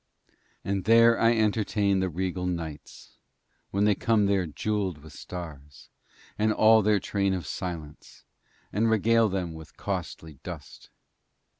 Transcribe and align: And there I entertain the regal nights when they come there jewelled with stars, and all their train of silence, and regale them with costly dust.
And 0.65 0.85
there 0.85 1.19
I 1.19 1.35
entertain 1.37 1.99
the 1.99 2.09
regal 2.09 2.47
nights 2.47 3.17
when 3.69 3.83
they 3.83 3.93
come 3.93 4.25
there 4.25 4.47
jewelled 4.47 4.97
with 4.97 5.13
stars, 5.13 5.89
and 6.39 6.51
all 6.51 6.81
their 6.81 6.99
train 6.99 7.35
of 7.35 7.45
silence, 7.45 8.23
and 8.73 8.89
regale 8.89 9.29
them 9.29 9.53
with 9.53 9.77
costly 9.77 10.39
dust. 10.41 10.89